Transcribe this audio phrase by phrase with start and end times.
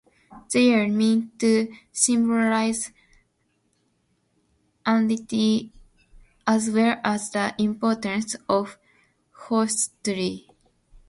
[0.51, 2.89] They are meant to symbolize
[4.87, 5.71] unity
[6.47, 8.79] as well as the importance of
[9.31, 10.47] forestry.